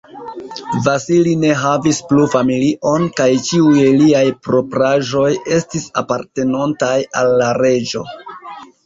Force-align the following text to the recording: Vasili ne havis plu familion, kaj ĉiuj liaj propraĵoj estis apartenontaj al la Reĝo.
Vasili 0.85 1.33
ne 1.41 1.49
havis 1.63 1.99
plu 2.11 2.23
familion, 2.35 3.05
kaj 3.19 3.27
ĉiuj 3.47 3.83
liaj 3.99 4.23
propraĵoj 4.47 5.27
estis 5.59 5.85
apartenontaj 6.03 6.95
al 7.21 7.31
la 7.43 7.51
Reĝo. 7.61 8.03